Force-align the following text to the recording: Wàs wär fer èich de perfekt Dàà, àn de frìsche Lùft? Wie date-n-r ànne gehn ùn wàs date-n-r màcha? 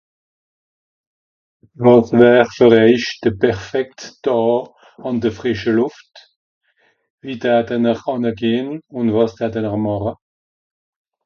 Wàs 1.83 2.09
wär 2.19 2.45
fer 2.55 2.73
èich 2.83 3.09
de 3.23 3.31
perfekt 3.43 3.99
Dàà, 4.23 4.55
àn 5.07 5.15
de 5.23 5.29
frìsche 5.37 5.71
Lùft? 5.77 6.13
Wie 7.21 7.39
date-n-r 7.43 7.99
ànne 8.11 8.31
gehn 8.39 8.69
ùn 8.97 9.07
wàs 9.15 9.31
date-n-r 9.39 9.77
màcha? 9.85 10.13